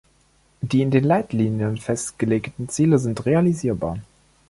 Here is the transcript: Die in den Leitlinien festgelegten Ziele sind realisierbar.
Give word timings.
Die 0.61 0.81
in 0.81 0.89
den 0.89 1.03
Leitlinien 1.03 1.77
festgelegten 1.77 2.67
Ziele 2.69 2.97
sind 2.97 3.23
realisierbar. 3.27 3.99